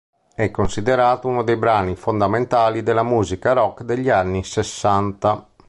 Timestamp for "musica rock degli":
3.03-4.09